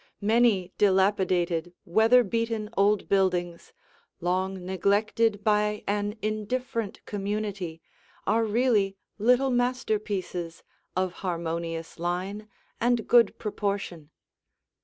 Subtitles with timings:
[0.23, 3.71] Many dilapidated, weather beaten old buildings,
[4.19, 7.83] long neglected by an indifferent community,
[8.25, 10.63] are really little masterpieces
[10.95, 14.09] of harmonious line and good proportion.